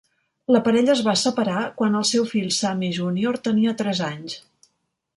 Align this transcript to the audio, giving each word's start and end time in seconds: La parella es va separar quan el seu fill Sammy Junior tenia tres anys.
La 0.53 0.61
parella 0.67 0.91
es 0.93 1.03
va 1.07 1.15
separar 1.25 1.59
quan 1.83 1.99
el 2.01 2.09
seu 2.13 2.27
fill 2.33 2.49
Sammy 2.57 2.93
Junior 3.01 3.41
tenia 3.51 3.79
tres 3.83 4.07
anys. 4.13 4.43